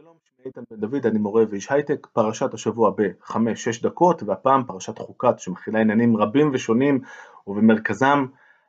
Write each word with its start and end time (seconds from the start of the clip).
שלום, 0.00 0.16
שמי 0.24 0.46
איתן 0.46 0.60
בן 0.70 0.80
דוד, 0.80 1.06
אני 1.06 1.18
מורה 1.18 1.44
ואיש 1.50 1.72
הייטק, 1.72 2.06
פרשת 2.12 2.54
השבוע 2.54 2.90
ב-5-6 2.90 3.82
דקות, 3.82 4.22
והפעם 4.22 4.64
פרשת 4.64 4.98
חוקת 4.98 5.38
שמכילה 5.38 5.80
עניינים 5.80 6.16
רבים 6.16 6.50
ושונים, 6.54 7.00
ובמרכזם, 7.46 8.26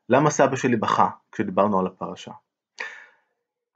למה 0.10 0.30
סבא 0.30 0.56
שלי 0.56 0.76
בכה 0.76 1.10
כשדיברנו 1.32 1.80
על 1.80 1.88
הפרשה. 1.88 2.32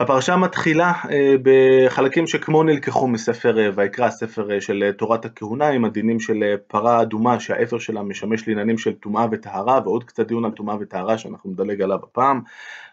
הפרשה 0.04 0.36
מתחילה 0.36 0.94
אה, 1.12 1.36
בחלקים 1.44 2.28
שכמו 2.28 2.64
נלקחו 2.64 3.08
מספר 3.08 3.60
אה, 3.60 3.70
ויקרא, 3.76 4.10
ספר 4.10 4.52
אה, 4.52 4.62
של 4.62 4.92
תורת 4.98 5.26
הכהונה, 5.26 5.68
עם 5.68 5.86
הדינים 5.86 6.20
של 6.20 6.56
פרה 6.68 7.02
אדומה 7.02 7.40
שהאפר 7.40 7.80
שלה 7.80 8.02
משמש 8.02 8.48
לעניינים 8.48 8.78
של 8.78 8.94
טומאה 8.94 9.26
וטהרה, 9.32 9.80
ועוד 9.84 10.04
קצת 10.04 10.28
דיון 10.28 10.46
על 10.46 10.52
טומאה 10.52 10.76
וטהרה 10.80 11.18
שאנחנו 11.18 11.52
נדלג 11.52 11.82
עליו 11.82 12.00
הפעם. 12.04 12.42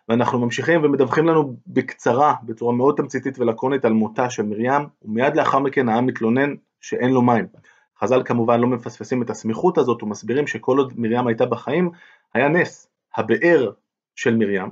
ואנחנו 0.09 0.39
ממשיכים 0.39 0.85
ומדווחים 0.85 1.27
לנו 1.27 1.57
בקצרה, 1.67 2.35
בצורה 2.43 2.73
מאוד 2.73 2.97
תמציתית 2.97 3.39
ולקונית, 3.39 3.85
על 3.85 3.93
מותה 3.93 4.31
של 4.31 4.43
מרים, 4.43 4.83
ומיד 5.03 5.37
לאחר 5.37 5.59
מכן 5.59 5.89
העם 5.89 6.07
מתלונן 6.07 6.55
שאין 6.81 7.11
לו 7.11 7.23
מים. 7.23 7.47
חז"ל 8.01 8.23
כמובן 8.25 8.61
לא 8.61 8.67
מפספסים 8.67 9.23
את 9.23 9.31
הסמיכות 9.31 9.79
הזאת 9.79 10.03
ומסבירים 10.03 10.47
שכל 10.47 10.79
עוד 10.79 10.93
מרים 10.97 11.27
הייתה 11.27 11.47
בחיים, 11.47 11.91
היה 12.35 12.49
נס. 12.49 12.89
הבאר 13.17 13.71
של 14.17 14.37
מרים, 14.37 14.71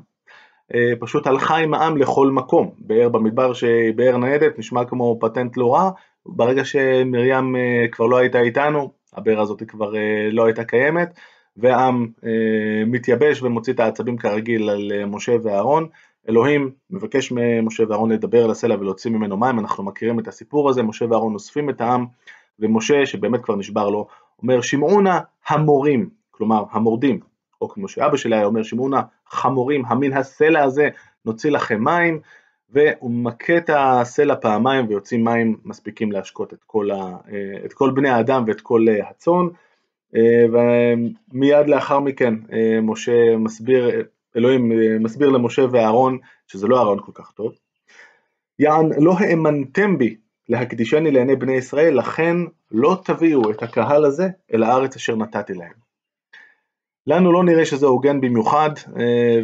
פשוט 1.01 1.27
הלכה 1.27 1.57
עם 1.57 1.75
העם 1.75 1.97
לכל 1.97 2.31
מקום. 2.31 2.71
באר 2.79 3.09
במדבר 3.09 3.53
שהיא 3.53 3.95
באר 3.95 4.17
ניידת, 4.17 4.59
נשמע 4.59 4.85
כמו 4.85 5.19
פטנט 5.21 5.57
לא 5.57 5.75
רע, 5.75 5.91
ברגע 6.27 6.65
שמרים 6.65 7.57
אה, 7.57 7.87
כבר 7.93 8.07
לא 8.07 8.17
הייתה 8.17 8.41
איתנו, 8.41 8.91
הבאר 9.15 9.41
הזאת 9.41 9.63
כבר 9.69 9.97
אה, 9.97 10.29
לא 10.31 10.45
הייתה 10.45 10.65
קיימת, 10.65 11.09
והעם 11.57 12.07
אה, 12.25 12.85
מתייבש 12.87 13.43
ומוציא 13.43 13.73
את 13.73 13.81
העצבים 13.81 14.17
כרגיל 14.17 14.71
על 14.71 14.93
אה, 14.95 15.07
משה 15.07 15.33
ואהרון. 15.43 15.87
אלוהים 16.29 16.71
מבקש 16.91 17.33
ממשה 17.33 17.85
ואהרון 17.89 18.13
לדבר 18.13 18.45
על 18.45 18.51
הסלע 18.51 18.75
ולהוציא 18.81 19.11
ממנו 19.11 19.37
מים, 19.37 19.59
אנחנו 19.59 19.85
מכירים 19.85 20.19
את 20.19 20.29
הסיפור 20.29 20.71
הזה, 20.71 20.83
משה 20.83 21.05
ואהרון 21.11 21.35
אוספים 21.35 21.71
את 21.71 21.81
העם, 21.81 22.07
ומשה, 22.59 23.07
שבאמת 23.07 23.45
כבר 23.45 23.57
נשבר 23.57 23.91
לו, 23.91 24.07
אומר 24.43 24.61
שמעו 24.61 25.01
נא 25.01 25.19
המורים, 25.49 26.09
כלומר 26.31 26.65
המורדים, 26.71 27.21
או 27.61 27.69
כמו 27.69 27.89
שאבא 27.89 28.17
שלי 28.17 28.37
היה 28.37 28.45
אומר, 28.45 28.63
שמעו 28.63 28.89
נא 28.89 29.01
חמורים, 29.27 29.85
המין 29.87 30.13
הסלע 30.13 30.63
הזה, 30.63 30.89
נוציא 31.25 31.51
לכם 31.51 31.85
מים, 31.85 32.21
והוא 32.71 33.11
מכה 33.11 33.57
את 33.57 33.71
הסלע 33.77 34.37
פעמיים 34.37 34.89
ויוצאים 34.89 35.25
מים 35.25 35.57
מספיקים 35.65 36.13
להשקות 36.13 36.53
את 36.53 36.65
כל, 36.67 36.91
ה, 36.91 36.97
אה, 37.33 37.65
את 37.65 37.73
כל 37.73 37.91
בני 37.91 38.09
האדם 38.09 38.45
ואת 38.47 38.61
כל 38.61 38.87
הצאן. 39.11 39.47
אה, 40.17 40.47
ומיד 40.53 41.69
לאחר 41.69 42.01
מכן 42.01 42.35
אה, 42.53 42.81
משה 42.81 43.37
מסביר, 43.37 44.03
אלוהים 44.37 44.73
אה, 44.73 44.99
מסביר 45.01 45.29
למשה 45.29 45.63
ואהרון 45.71 46.19
שזה 46.47 46.67
לא 46.67 46.79
אהרון 46.79 46.99
כל 47.03 47.13
כך 47.15 47.31
טוב. 47.31 47.53
יען 48.59 48.91
לא 48.99 49.15
האמנתם 49.19 49.99
בי 49.99 50.17
להקדישני 50.49 51.11
לעיני 51.11 51.37
בני 51.37 51.53
ישראל, 51.53 51.99
לכן 51.99 52.37
לא 52.71 53.01
תביאו 53.05 53.51
את 53.51 53.63
הקהל 53.63 54.05
הזה 54.05 54.29
אל 54.55 54.63
הארץ 54.63 54.97
אשר 54.97 55.17
נתתי 55.17 55.55
להם. 55.55 55.88
לנו 57.09 57.33
לא 57.33 57.45
נראה 57.45 57.65
שזה 57.65 57.87
הוגן 57.87 58.21
במיוחד, 58.21 58.71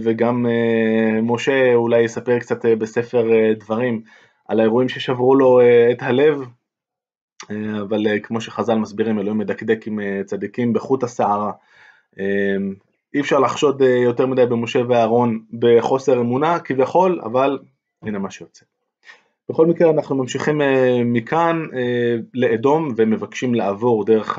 וגם 0.03 0.47
משה 1.23 1.75
אולי 1.75 2.03
יספר 2.03 2.39
קצת 2.39 2.67
בספר 2.67 3.27
דברים 3.59 4.03
על 4.48 4.61
האירועים 4.61 4.89
ששברו 4.89 5.34
לו 5.34 5.61
את 5.92 6.03
הלב, 6.03 6.42
אה, 7.51 7.81
אבל 7.81 8.07
אה, 8.07 8.20
כמו 8.20 8.41
שחז"ל 8.41 8.75
מסבירים, 8.75 9.19
אלוהים 9.19 9.39
מדקדק 9.39 9.87
עם 9.87 10.01
אה, 10.01 10.20
צדיקים 10.27 10.73
בחוט 10.73 11.05
השערה. 11.05 11.53
אי 13.15 13.20
אפשר 13.20 13.39
לחשוד 13.39 13.81
יותר 13.81 14.27
מדי 14.27 14.47
במשה 14.47 14.81
ואהרון 14.89 15.45
בחוסר 15.59 16.20
אמונה 16.20 16.59
כביכול, 16.59 17.20
אבל 17.25 17.59
הנה 18.03 18.19
מה 18.19 18.31
שיוצא. 18.31 18.65
בכל 19.48 19.67
מקרה 19.67 19.91
אנחנו 19.91 20.17
ממשיכים 20.17 20.61
מכאן 21.05 21.67
לאדום 22.35 22.89
ומבקשים 22.97 23.55
לעבור 23.55 24.05
דרך. 24.05 24.39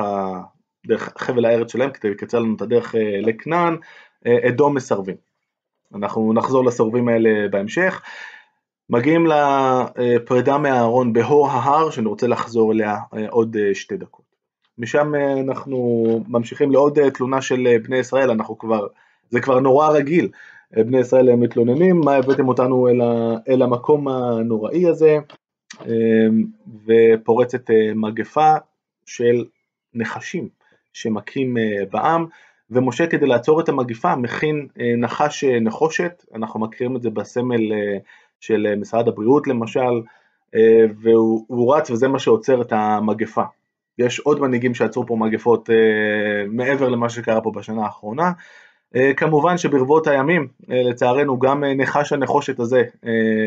דרך 0.88 1.14
חבל 1.18 1.46
הארץ 1.46 1.72
שלהם 1.72 1.92
כדי 1.92 2.12
לקצר 2.12 2.40
לנו 2.40 2.56
את 2.56 2.62
הדרך 2.62 2.96
לכנען, 3.22 3.78
אדום 4.28 4.76
מסרבים. 4.76 5.16
אנחנו 5.96 6.34
נחזור 6.34 6.66
לסורבים 6.66 7.08
האלה 7.10 7.48
בהמשך. 7.52 8.02
מגיעים 8.90 9.26
לפרידה 9.98 10.58
מהארון 10.58 11.14
בהור 11.14 11.48
ההר, 11.48 11.90
שאני 11.90 12.08
רוצה 12.08 12.28
לחזור 12.28 12.72
אליה 12.72 12.96
אה, 13.14 13.30
עוד 13.30 13.58
אה, 13.58 13.76
שתי 13.76 13.98
דקות. 13.98 14.26
משם 14.78 15.16
אה, 15.16 15.42
אנחנו 15.42 16.06
ממשיכים 16.28 16.72
לעוד 16.72 17.10
תלונה 17.10 17.42
של 17.42 17.78
בני 17.84 17.98
ישראל, 17.98 18.30
אנחנו 18.30 18.58
כבר, 18.58 18.88
זה 19.30 19.42
כבר 19.42 19.60
נורא 19.60 19.90
רגיל, 19.90 20.30
בני 20.72 21.00
ישראל 21.00 21.36
מתלוננים, 21.36 22.00
מה 22.06 22.16
הבאתם 22.16 22.48
אותנו 22.48 22.88
אל, 22.88 23.02
ה, 23.02 23.38
אל 23.50 23.62
המקום 23.62 24.08
הנוראי 24.08 24.88
הזה, 24.88 25.18
ופורצת 26.86 27.62
מגפה 27.96 28.54
של 29.06 29.46
נחשים 29.94 30.50
שמכים 30.96 31.58
בעם, 31.92 32.26
ומשה 32.70 33.08
כדי 33.08 33.26
לעצור 33.26 33.62
את 33.62 33.70
המגפה 33.70 34.16
מכין 34.16 34.68
נחש 34.98 35.44
נחושת, 35.44 36.26
אנחנו 36.36 36.60
מכירים 36.60 36.96
את 36.96 37.02
זה 37.02 37.10
בסמל 37.10 37.62
של 38.40 38.68
אה, 38.70 38.76
משרד 38.76 39.08
הבריאות 39.08 39.48
למשל, 39.48 40.02
אה, 40.56 40.86
והוא 41.02 41.76
רץ 41.76 41.92
וזה 41.92 42.08
מה 42.08 42.20
שעוצר 42.20 42.62
את 42.62 42.72
המגפה. 42.72 43.44
יש 43.98 44.20
עוד 44.20 44.40
מנהיגים 44.40 44.74
שעצרו 44.74 45.08
פה 45.08 45.16
מגפות 45.16 45.70
אה, 45.70 45.76
מעבר 46.48 46.90
למה 46.90 47.10
שקרה 47.10 47.42
פה 47.42 47.52
בשנה 47.56 47.86
האחרונה. 47.86 48.32
כמובן 49.18 49.58
שברבות 49.58 50.08
הימים, 50.08 50.48
לצערנו, 50.68 51.40
גם 51.40 51.64
נחש 51.64 52.14
הנחושת 52.14 52.60
הזה, 52.60 52.84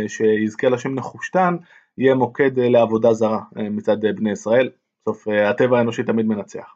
שיזכה 0.09 0.69
לשם 0.69 0.95
נחושתן, 0.95 1.57
יהיה 1.99 2.15
מוקד 2.15 2.59
לעבודה 2.59 3.13
זרה 3.13 3.41
מצד 3.57 4.01
בני 4.01 4.33
ישראל. 4.33 4.71
בסוף 5.03 5.29
הטבע 5.29 5.79
האנושי 5.79 6.03
תמיד 6.03 6.27
מנצח. 6.27 6.75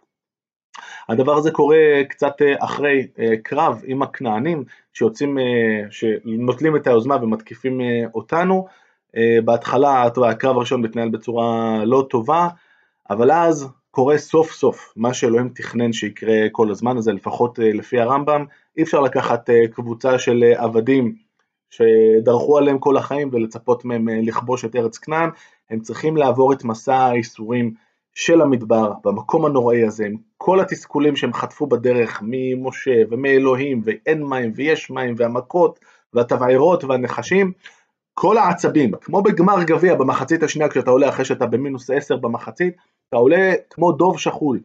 הדבר 1.09 1.37
הזה 1.37 1.51
קורה 1.51 1.77
קצת 2.09 2.43
אה, 2.43 2.55
אחרי 2.59 3.07
אה, 3.19 3.37
קרב 3.43 3.83
עם 3.85 4.03
הכנענים 4.03 4.65
שיוצאים, 4.93 5.39
אה, 5.39 5.45
שנוטלים 5.91 6.77
את 6.77 6.87
היוזמה 6.87 7.17
ומתקיפים 7.23 7.81
אותנו. 8.15 8.67
בהתחלה 9.45 10.05
הקרב 10.29 10.57
הראשון 10.57 10.83
מתנהל 10.83 11.09
בצורה 11.09 11.85
לא 11.85 12.07
טובה, 12.11 12.49
אבל 13.11 13.31
אז 13.31 13.69
קורה 13.91 14.19
סוף 14.19 14.53
סוף 14.53 14.93
מה 14.97 15.15
שאלוהים 15.15 15.49
תכנן 15.49 15.93
שיקרה 15.93 16.49
כל 16.53 16.71
הזמן 16.71 16.97
הזה, 16.97 17.13
לפחות 17.13 17.59
לפי 17.59 18.01
הרמב"ם, 18.01 18.45
אי 18.77 18.83
אפשר 18.83 19.01
לקחת 19.01 19.51
קבוצה 19.73 20.19
של 20.19 20.45
עבדים 20.57 21.15
שדרכו 21.71 22.59
עליהם 22.59 22.79
כל 22.79 22.97
החיים 22.97 23.29
ולצפות 23.33 23.85
מהם 23.85 24.09
לכבוש 24.09 24.65
את 24.65 24.77
ארץ 24.77 24.99
כנען, 24.99 25.31
הם 25.71 25.81
צריכים 25.81 26.17
לעבור 26.17 26.53
את 26.53 26.65
מסע 26.65 26.97
האיסורים 26.97 27.75
של 28.15 28.41
המדבר, 28.41 28.93
במקום 29.05 29.47
הנוראי 29.47 29.85
הזה, 29.85 30.07
עם 30.07 30.17
כל 30.37 30.61
התסכולים 30.61 31.17
שהם 31.17 31.33
חטפו 31.33 31.67
בדרך 31.67 32.23
ממשה 32.23 33.03
ומאלוהים, 33.11 33.83
ואין 33.85 34.25
מים 34.25 34.53
ויש 34.55 34.91
מים, 34.91 35.15
והמכות, 35.17 35.79
והתבערות 36.15 36.85
והנחשים, 36.85 37.53
כל 38.15 38.39
העצבים, 38.39 38.91
כמו 39.01 39.23
בגמר 39.23 39.63
גביע 39.63 39.95
במחצית 39.95 40.43
השנייה, 40.43 40.69
כשאתה 40.69 40.91
עולה 40.91 41.09
אחרי 41.09 41.25
שאתה 41.25 41.47
במינוס 41.47 41.91
10 41.91 42.17
במחצית, 42.17 42.77
אתה 43.09 43.17
עולה 43.17 43.53
כמו 43.71 43.93
דוב 43.93 44.19
שחול, 44.19 44.61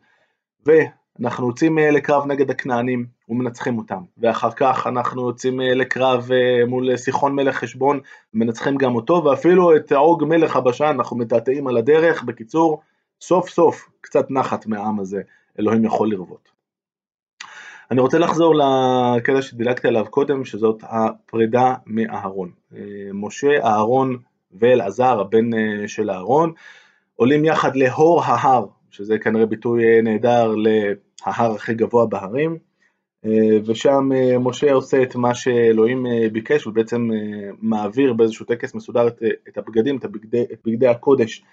ואנחנו 0.65 1.47
יוצאים 1.47 1.79
אה, 1.79 1.91
לקרב 1.91 2.25
נגד 2.27 2.49
הכנענים 2.49 3.05
ומנצחים 3.29 3.77
אותם, 3.77 4.01
ואחר 4.17 4.51
כך 4.51 4.87
אנחנו 4.87 5.27
יוצאים 5.27 5.61
אה, 5.61 5.73
לקרב 5.73 6.29
אה, 6.31 6.65
מול 6.65 6.97
סיחון 6.97 7.35
מלך 7.35 7.55
חשבון, 7.55 7.99
ומנצחים 8.33 8.77
גם 8.77 8.95
אותו, 8.95 9.23
ואפילו 9.23 9.75
את 9.75 9.91
עוג 9.91 10.23
מלך 10.23 10.55
הבשן 10.55 10.85
אנחנו 10.85 11.17
מתעתעים 11.17 11.67
על 11.67 11.77
הדרך, 11.77 12.23
בקיצור, 12.23 12.81
סוף 13.21 13.49
סוף 13.49 13.89
קצת 14.01 14.31
נחת 14.31 14.65
מהעם 14.65 14.99
הזה, 14.99 15.21
אלוהים 15.59 15.85
יכול 15.85 16.11
לרוות. 16.11 16.57
אני 17.91 18.01
רוצה 18.01 18.17
לחזור 18.17 18.55
לקטע 18.55 19.41
שדילגתי 19.41 19.87
עליו 19.87 20.05
קודם, 20.09 20.45
שזאת 20.45 20.83
הפרידה 20.83 21.75
מאהרון. 21.85 22.51
אה, 22.75 22.81
משה, 23.13 23.63
אהרון 23.63 24.17
ואלעזר, 24.51 25.19
הבן 25.19 25.53
אה, 25.53 25.87
של 25.87 26.09
אהרון, 26.09 26.53
עולים 27.15 27.45
יחד 27.45 27.75
להור 27.75 28.23
ההר, 28.23 28.65
שזה 28.91 29.19
כנראה 29.19 29.45
ביטוי 29.45 29.83
אה, 29.85 30.01
נהדר 30.01 30.55
להר 30.55 31.51
הכי 31.51 31.73
גבוה 31.73 32.05
בהרים, 32.05 32.57
ושם 33.65 34.09
משה 34.39 34.73
עושה 34.73 35.03
את 35.03 35.15
מה 35.15 35.35
שאלוהים 35.35 36.05
ביקש, 36.31 36.67
ובעצם 36.67 37.09
מעביר 37.59 38.13
באיזשהו 38.13 38.45
טקס 38.45 38.75
מסודר 38.75 39.07
את 39.47 39.57
הבגדים, 39.57 39.97
את 39.97 40.05
בגדי, 40.65 40.87
הקודש 40.87 41.43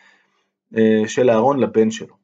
של 1.06 1.31
אהרון 1.31 1.61
לבן 1.61 1.90
שלו. 1.90 2.14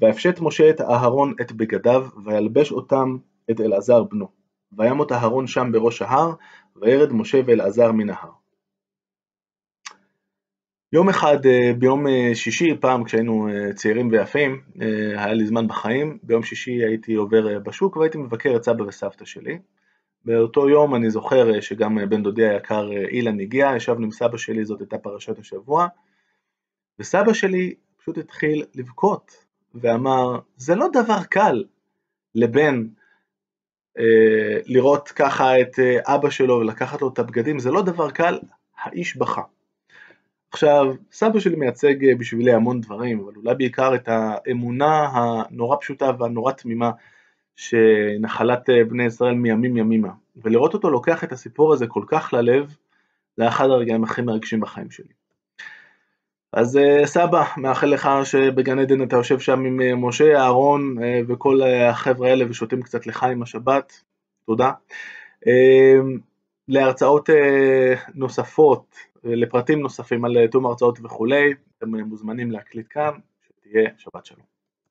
ויפשט 0.00 0.40
משה 0.40 0.70
את 0.70 0.80
אהרון 0.80 1.34
את 1.40 1.52
בגדיו, 1.52 2.06
וילבש 2.24 2.72
אותם 2.72 3.16
את 3.50 3.60
אלעזר 3.60 4.02
בנו. 4.02 4.28
וימות 4.72 5.12
אהרון 5.12 5.46
שם 5.46 5.72
בראש 5.72 6.02
ההר, 6.02 6.32
וירד 6.76 7.12
משה 7.12 7.40
ואלעזר 7.46 7.92
מן 7.92 8.10
ההר. 8.10 8.30
יום 10.92 11.08
אחד, 11.08 11.46
אה, 11.46 11.72
ביום 11.78 12.06
אה, 12.06 12.30
שישי, 12.34 12.76
פעם 12.80 13.04
כשהיינו 13.04 13.48
צעירים 13.74 14.08
ויפים, 14.12 14.60
היה 15.16 15.34
לי 15.34 15.46
זמן 15.46 15.68
בחיים, 15.68 16.18
ביום 16.22 16.42
שישי 16.42 16.84
הייתי 16.84 17.14
עובר 17.14 17.58
בשוק 17.58 17.96
והייתי 17.96 18.18
מבקר 18.18 18.56
את 18.56 18.64
סבא 18.64 18.82
וסבתא 18.82 19.24
שלי. 19.24 19.58
באותו 20.24 20.68
יום 20.68 20.94
אני 20.94 21.10
זוכר 21.10 21.60
שגם 21.60 21.98
בן 22.08 22.22
דודי 22.22 22.48
היקר 22.48 22.90
אילן 23.10 23.40
הגיע, 23.40 23.72
ישבנו 23.76 24.04
עם 24.04 24.10
סבא 24.10 24.36
שלי, 24.36 24.64
זאת 24.64 24.80
הייתה 24.80 24.98
פרשת 24.98 25.38
השבוע, 25.38 25.86
וסבא 26.98 27.32
שלי 27.32 27.74
פשוט 27.98 28.18
התחיל 28.18 28.64
לבכות, 28.74 29.44
ואמר, 29.74 30.38
זה 30.56 30.74
לא 30.74 30.88
דבר 30.92 31.24
קל 31.30 31.64
לבן 32.34 32.86
אה, 33.98 34.58
לראות 34.66 35.08
ככה 35.08 35.60
את 35.60 35.78
אה, 35.78 36.14
אבא 36.14 36.30
שלו 36.30 36.54
ולקחת 36.54 37.02
לו 37.02 37.08
את 37.08 37.18
הבגדים, 37.18 37.58
זה 37.58 37.70
לא 37.70 37.82
דבר 37.82 38.10
קל, 38.10 38.38
האיש 38.82 39.16
בכה. 39.16 39.42
עכשיו, 40.52 40.94
סבא 41.12 41.40
שלי 41.40 41.56
מייצג 41.56 42.04
אה, 42.04 42.14
בשבילי 42.14 42.52
המון 42.52 42.80
דברים, 42.80 43.20
אבל 43.20 43.32
אולי 43.36 43.54
בעיקר 43.54 43.94
את 43.94 44.08
האמונה 44.08 45.08
הנורא 45.12 45.76
פשוטה 45.80 46.10
והנורא 46.18 46.52
תמימה 46.52 46.90
שנחלת 47.56 48.70
אה, 48.70 48.84
בני 48.84 49.04
ישראל 49.04 49.34
מימים 49.34 49.76
ימימה. 49.76 50.12
ולראות 50.36 50.74
אותו 50.74 50.90
לוקח 50.90 51.24
את 51.24 51.32
הסיפור 51.32 51.72
הזה 51.72 51.86
כל 51.86 52.04
כך 52.06 52.32
ללב, 52.32 52.76
זה 53.36 53.48
אחד 53.48 53.64
הרגעים 53.64 54.04
הכי 54.04 54.22
מרגשים 54.22 54.60
בחיים 54.60 54.90
שלי. 54.90 55.15
אז 56.56 56.76
אה, 56.76 57.06
סבא, 57.06 57.44
מאחל 57.56 57.86
לך 57.86 58.08
שבגן 58.24 58.78
עדן 58.78 59.02
אתה 59.02 59.16
יושב 59.16 59.38
שם 59.38 59.64
עם 59.64 60.04
משה, 60.04 60.36
אהרון 60.36 60.96
וכל 61.28 61.60
החבר'ה 61.62 62.28
האלה 62.28 62.44
ושותים 62.50 62.82
קצת 62.82 63.06
לחיים 63.06 63.42
השבת, 63.42 64.02
תודה. 64.46 64.72
להרצאות 66.68 67.28
נוספות 68.14 68.96
לפרטים 69.24 69.80
נוספים 69.80 70.24
על 70.24 70.46
תום 70.50 70.66
הרצאות 70.66 70.98
וכולי, 71.02 71.54
אתם 71.78 71.94
מוזמנים 71.94 72.50
להקליט 72.50 72.86
כאן, 72.90 73.12
שתהיה 73.46 73.90
שבת 73.98 74.26
שלום. 74.26 74.55